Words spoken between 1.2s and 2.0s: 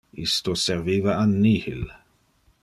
nihil.